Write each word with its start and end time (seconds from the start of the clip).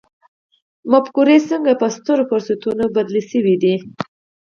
مفکورې 0.91 1.37
څنګه 1.49 1.71
په 1.81 1.87
سترو 1.95 2.23
فرصتونو 2.31 2.83
بدلې 2.95 3.21
شوې 3.31 3.55
دي. 3.63 3.75